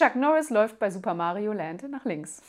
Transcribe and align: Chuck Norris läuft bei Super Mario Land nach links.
Chuck 0.00 0.16
Norris 0.16 0.48
läuft 0.48 0.78
bei 0.78 0.90
Super 0.90 1.12
Mario 1.12 1.52
Land 1.52 1.82
nach 1.90 2.06
links. 2.06 2.40